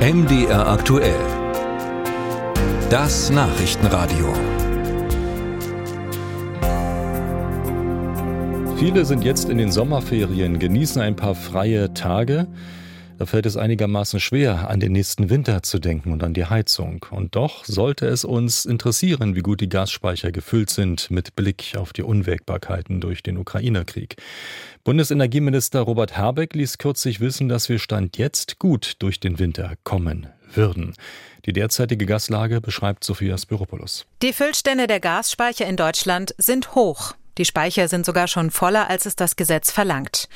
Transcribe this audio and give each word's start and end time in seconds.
MDR 0.00 0.66
aktuell. 0.66 1.20
Das 2.88 3.28
Nachrichtenradio. 3.28 4.32
Viele 8.78 9.04
sind 9.04 9.24
jetzt 9.24 9.50
in 9.50 9.58
den 9.58 9.70
Sommerferien, 9.70 10.58
genießen 10.58 11.02
ein 11.02 11.16
paar 11.16 11.34
freie 11.34 11.92
Tage. 11.92 12.46
Da 13.18 13.26
fällt 13.26 13.44
es 13.44 13.58
einigermaßen 13.58 14.18
schwer, 14.18 14.70
an 14.70 14.80
den 14.80 14.92
nächsten 14.92 15.28
Winter 15.28 15.62
zu 15.62 15.78
denken 15.78 16.10
und 16.10 16.24
an 16.24 16.32
die 16.32 16.46
Heizung. 16.46 17.04
Und 17.10 17.36
doch 17.36 17.66
sollte 17.66 18.06
es 18.06 18.24
uns 18.24 18.64
interessieren, 18.64 19.36
wie 19.36 19.42
gut 19.42 19.60
die 19.60 19.68
Gasspeicher 19.68 20.32
gefüllt 20.32 20.70
sind, 20.70 21.10
mit 21.10 21.36
Blick 21.36 21.74
auf 21.76 21.92
die 21.92 22.02
Unwägbarkeiten 22.02 23.02
durch 23.02 23.22
den 23.22 23.36
Ukraine-Krieg. 23.36 24.16
Bundsenergieminister 24.82 25.80
Robert 25.80 26.16
Habeck 26.16 26.54
ließ 26.54 26.78
kürzlich 26.78 27.20
wissen, 27.20 27.50
dass 27.50 27.68
wir 27.68 27.78
Stand 27.78 28.16
jetzt 28.16 28.58
gut 28.58 28.94
durch 29.00 29.20
den 29.20 29.38
Winter 29.38 29.74
kommen 29.84 30.28
würden. 30.54 30.94
Die 31.44 31.52
derzeitige 31.52 32.06
Gaslage 32.06 32.62
beschreibt 32.62 33.04
Sophia 33.04 33.36
Spiropoulos. 33.36 34.06
Die 34.22 34.32
Füllstände 34.32 34.86
der 34.86 34.98
Gasspeicher 34.98 35.66
in 35.66 35.76
Deutschland 35.76 36.34
sind 36.38 36.74
hoch. 36.74 37.12
Die 37.36 37.44
Speicher 37.44 37.88
sind 37.88 38.06
sogar 38.06 38.26
schon 38.26 38.50
voller, 38.50 38.88
als 38.88 39.04
es 39.04 39.16
das 39.16 39.36
Gesetz 39.36 39.70
verlangt. 39.70 40.28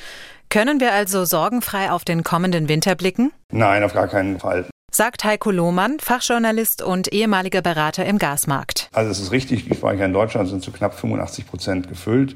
Können 0.49 0.79
wir 0.79 0.93
also 0.93 1.25
sorgenfrei 1.25 1.89
auf 1.89 2.05
den 2.05 2.23
kommenden 2.23 2.69
Winter 2.69 2.93
blicken? 2.93 3.31
Nein, 3.51 3.83
auf 3.83 3.93
gar 3.93 4.07
keinen 4.07 4.39
Fall. 4.39 4.67
Sagt 4.91 5.23
Heiko 5.23 5.49
Lohmann, 5.49 5.99
Fachjournalist 5.99 6.83
und 6.83 7.11
ehemaliger 7.11 7.63
Berater 7.63 8.05
im 8.05 8.19
Gasmarkt. 8.19 8.89
Also 8.93 9.09
es 9.09 9.19
ist 9.19 9.31
richtig, 9.31 9.65
die 9.65 9.75
Speicher 9.75 10.05
in 10.05 10.13
Deutschland 10.13 10.49
sind 10.49 10.63
zu 10.63 10.71
knapp 10.71 10.93
85 10.93 11.47
Prozent 11.47 11.89
gefüllt. 11.89 12.35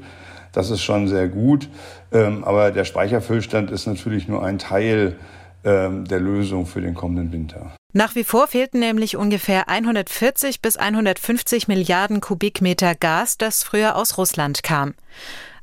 Das 0.52 0.70
ist 0.70 0.82
schon 0.82 1.08
sehr 1.08 1.28
gut. 1.28 1.68
Ähm, 2.12 2.44
aber 2.44 2.70
der 2.70 2.84
Speicherfüllstand 2.84 3.70
ist 3.70 3.86
natürlich 3.86 4.28
nur 4.28 4.44
ein 4.44 4.58
Teil 4.58 5.16
ähm, 5.64 6.06
der 6.06 6.20
Lösung 6.20 6.66
für 6.66 6.80
den 6.80 6.94
kommenden 6.94 7.32
Winter. 7.32 7.72
Nach 7.92 8.14
wie 8.14 8.24
vor 8.24 8.46
fehlten 8.46 8.78
nämlich 8.78 9.16
ungefähr 9.16 9.68
140 9.68 10.62
bis 10.62 10.76
150 10.76 11.66
Milliarden 11.66 12.20
Kubikmeter 12.20 12.94
Gas, 12.94 13.36
das 13.36 13.64
früher 13.64 13.96
aus 13.96 14.16
Russland 14.16 14.62
kam. 14.62 14.94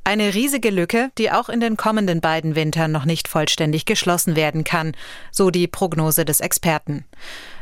Eine 0.04 0.34
riesige 0.34 0.70
Lücke, 0.70 1.10
die 1.18 1.32
auch 1.32 1.50
in 1.50 1.60
den 1.60 1.76
kommenden 1.78 2.22
beiden 2.22 2.56
Wintern 2.56 2.92
noch 2.92 3.06
nicht 3.06 3.28
vollständig 3.28 3.86
geschlossen 3.86 4.36
werden 4.36 4.64
kann, 4.64 4.94
so 5.32 5.52
die 5.52 5.68
Prognose 5.68 6.26
des 6.26 6.40
Experten. 6.40 7.06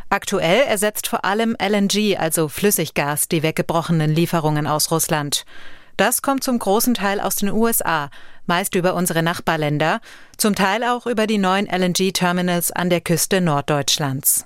Aktuell 0.09 0.61
ersetzt 0.61 1.07
vor 1.07 1.25
allem 1.25 1.55
LNG, 1.59 2.17
also 2.17 2.47
Flüssiggas, 2.47 3.27
die 3.27 3.41
weggebrochenen 3.41 4.13
Lieferungen 4.13 4.67
aus 4.67 4.91
Russland. 4.91 5.45
Das 5.97 6.21
kommt 6.21 6.43
zum 6.43 6.59
großen 6.59 6.93
Teil 6.93 7.21
aus 7.21 7.37
den 7.37 7.51
USA, 7.51 8.09
meist 8.45 8.75
über 8.75 8.95
unsere 8.95 9.23
Nachbarländer, 9.23 10.01
zum 10.37 10.53
Teil 10.53 10.83
auch 10.83 11.07
über 11.07 11.25
die 11.25 11.37
neuen 11.37 11.67
LNG-Terminals 11.67 12.71
an 12.71 12.89
der 12.89 12.99
Küste 13.01 13.39
Norddeutschlands. 13.39 14.45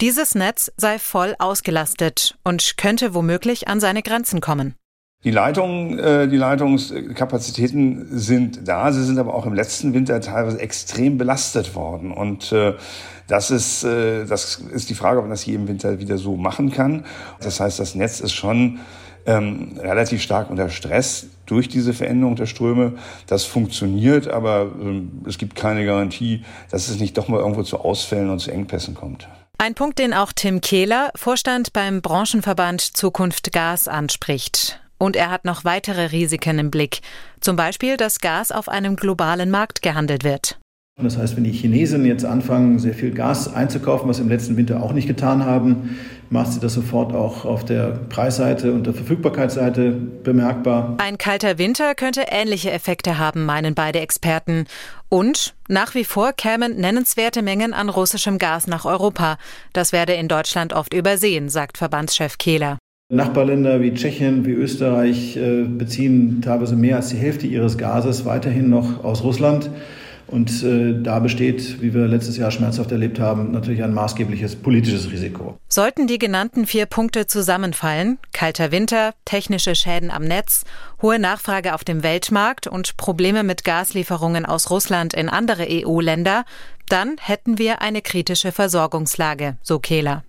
Dieses 0.00 0.34
Netz 0.34 0.72
sei 0.76 0.98
voll 0.98 1.34
ausgelastet 1.38 2.38
und 2.42 2.78
könnte 2.78 3.14
womöglich 3.14 3.68
an 3.68 3.80
seine 3.80 4.02
Grenzen 4.02 4.40
kommen. 4.40 4.74
Die 5.24 5.32
Leitungen, 5.32 5.98
äh, 5.98 6.28
die 6.28 6.36
Leitungskapazitäten 6.36 8.06
sind 8.16 8.68
da. 8.68 8.92
Sie 8.92 9.04
sind 9.04 9.18
aber 9.18 9.34
auch 9.34 9.46
im 9.46 9.54
letzten 9.54 9.92
Winter 9.92 10.20
teilweise 10.20 10.60
extrem 10.60 11.18
belastet 11.18 11.74
worden. 11.74 12.12
Und 12.12 12.52
äh, 12.52 12.74
das 13.26 13.50
ist, 13.50 13.82
äh, 13.82 14.24
das 14.24 14.62
ist 14.72 14.88
die 14.88 14.94
Frage, 14.94 15.18
ob 15.18 15.24
man 15.24 15.30
das 15.30 15.42
hier 15.42 15.56
im 15.56 15.66
Winter 15.66 15.98
wieder 15.98 16.18
so 16.18 16.36
machen 16.36 16.70
kann. 16.70 17.04
Das 17.40 17.58
heißt, 17.58 17.80
das 17.80 17.96
Netz 17.96 18.20
ist 18.20 18.32
schon 18.32 18.78
ähm, 19.26 19.78
relativ 19.78 20.22
stark 20.22 20.50
unter 20.50 20.68
Stress 20.70 21.26
durch 21.46 21.68
diese 21.68 21.92
Veränderung 21.92 22.36
der 22.36 22.46
Ströme. 22.46 22.94
Das 23.26 23.44
funktioniert, 23.44 24.28
aber 24.28 24.70
ähm, 24.80 25.22
es 25.26 25.38
gibt 25.38 25.56
keine 25.56 25.84
Garantie, 25.84 26.44
dass 26.70 26.88
es 26.88 27.00
nicht 27.00 27.16
doch 27.16 27.28
mal 27.28 27.40
irgendwo 27.40 27.62
zu 27.62 27.78
Ausfällen 27.78 28.30
und 28.30 28.38
zu 28.38 28.50
Engpässen 28.50 28.94
kommt. 28.94 29.28
Ein 29.58 29.74
Punkt, 29.74 29.98
den 29.98 30.14
auch 30.14 30.32
Tim 30.32 30.60
Kehler, 30.60 31.10
Vorstand 31.16 31.72
beim 31.72 32.00
Branchenverband 32.00 32.80
Zukunft 32.80 33.52
Gas, 33.52 33.88
anspricht. 33.88 34.80
Und 34.98 35.16
er 35.16 35.30
hat 35.30 35.44
noch 35.44 35.64
weitere 35.64 36.06
Risiken 36.06 36.58
im 36.58 36.70
Blick. 36.70 37.00
Zum 37.40 37.56
Beispiel, 37.56 37.96
dass 37.96 38.20
Gas 38.20 38.52
auf 38.52 38.68
einem 38.68 38.96
globalen 38.96 39.50
Markt 39.50 39.82
gehandelt 39.82 40.24
wird. 40.24 40.58
Das 41.00 41.16
heißt, 41.16 41.36
wenn 41.36 41.44
die 41.44 41.52
Chinesen 41.52 42.04
jetzt 42.04 42.24
anfangen, 42.24 42.80
sehr 42.80 42.94
viel 42.94 43.12
Gas 43.12 43.52
einzukaufen, 43.52 44.08
was 44.08 44.16
sie 44.16 44.24
im 44.24 44.28
letzten 44.28 44.56
Winter 44.56 44.82
auch 44.82 44.92
nicht 44.92 45.06
getan 45.06 45.44
haben, 45.44 45.96
macht 46.30 46.52
sie 46.52 46.60
das 46.60 46.74
sofort 46.74 47.12
auch 47.14 47.44
auf 47.44 47.64
der 47.64 47.98
Preisseite 48.08 48.72
und 48.72 48.86
der 48.86 48.94
Verfügbarkeitsseite 48.94 49.92
bemerkbar. 49.92 50.96
Ein 50.98 51.18
kalter 51.18 51.58
Winter 51.58 51.94
könnte 51.94 52.26
ähnliche 52.30 52.70
Effekte 52.70 53.18
haben, 53.18 53.44
meinen 53.44 53.74
beide 53.74 54.00
Experten. 54.00 54.66
Und 55.08 55.54
nach 55.68 55.94
wie 55.94 56.04
vor 56.04 56.32
kämen 56.32 56.76
nennenswerte 56.76 57.42
Mengen 57.42 57.72
an 57.72 57.88
russischem 57.88 58.38
Gas 58.38 58.66
nach 58.66 58.84
Europa. 58.84 59.38
Das 59.72 59.92
werde 59.92 60.14
in 60.14 60.28
Deutschland 60.28 60.72
oft 60.72 60.92
übersehen, 60.92 61.48
sagt 61.48 61.78
Verbandschef 61.78 62.38
Kehler. 62.38 62.78
Nachbarländer 63.10 63.80
wie 63.80 63.94
Tschechien, 63.94 64.44
wie 64.44 64.52
Österreich 64.52 65.34
äh, 65.38 65.62
beziehen 65.64 66.42
teilweise 66.42 66.76
mehr 66.76 66.96
als 66.96 67.08
die 67.08 67.16
Hälfte 67.16 67.46
ihres 67.46 67.78
Gases 67.78 68.26
weiterhin 68.26 68.68
noch 68.68 69.02
aus 69.02 69.24
Russland. 69.24 69.70
Und 70.28 70.62
äh, 70.62 70.94
da 71.02 71.18
besteht, 71.20 71.80
wie 71.80 71.94
wir 71.94 72.06
letztes 72.06 72.36
Jahr 72.36 72.50
schmerzhaft 72.50 72.92
erlebt 72.92 73.18
haben, 73.18 73.50
natürlich 73.50 73.82
ein 73.82 73.94
maßgebliches 73.94 74.56
politisches 74.56 75.10
Risiko. 75.10 75.58
Sollten 75.68 76.06
die 76.06 76.18
genannten 76.18 76.66
vier 76.66 76.86
Punkte 76.86 77.26
zusammenfallen, 77.26 78.18
kalter 78.34 78.70
Winter, 78.70 79.14
technische 79.24 79.74
Schäden 79.74 80.10
am 80.10 80.24
Netz, 80.24 80.64
hohe 81.00 81.18
Nachfrage 81.18 81.74
auf 81.74 81.82
dem 81.82 82.02
Weltmarkt 82.02 82.66
und 82.66 82.98
Probleme 82.98 83.42
mit 83.42 83.64
Gaslieferungen 83.64 84.44
aus 84.44 84.70
Russland 84.70 85.14
in 85.14 85.30
andere 85.30 85.66
EU-Länder, 85.68 86.44
dann 86.88 87.16
hätten 87.18 87.58
wir 87.58 87.80
eine 87.80 88.02
kritische 88.02 88.52
Versorgungslage, 88.52 89.56
so 89.62 89.78
Kehler. 89.78 90.24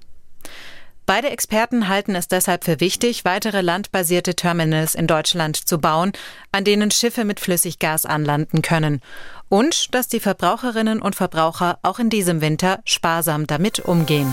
Beide 1.09 1.31
Experten 1.31 1.87
halten 1.87 2.13
es 2.13 2.27
deshalb 2.27 2.63
für 2.63 2.79
wichtig, 2.79 3.25
weitere 3.25 3.61
landbasierte 3.61 4.35
Terminals 4.35 4.93
in 4.93 5.07
Deutschland 5.07 5.55
zu 5.55 5.79
bauen, 5.79 6.11
an 6.51 6.63
denen 6.65 6.91
Schiffe 6.91 7.25
mit 7.25 7.39
Flüssiggas 7.39 8.05
anlanden 8.05 8.61
können. 8.61 9.01
Und 9.49 9.95
dass 9.95 10.07
die 10.07 10.19
Verbraucherinnen 10.19 11.01
und 11.01 11.15
Verbraucher 11.15 11.79
auch 11.81 11.97
in 11.97 12.11
diesem 12.11 12.41
Winter 12.41 12.79
sparsam 12.85 13.47
damit 13.47 13.79
umgehen. 13.79 14.31